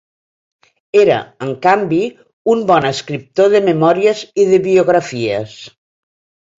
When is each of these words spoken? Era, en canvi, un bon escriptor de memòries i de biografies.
Era, 1.01 1.17
en 1.49 1.51
canvi, 1.65 2.01
un 2.55 2.65
bon 2.73 2.89
escriptor 2.93 3.55
de 3.55 3.65
memòries 3.71 4.27
i 4.47 4.51
de 4.55 4.65
biografies. 4.69 5.59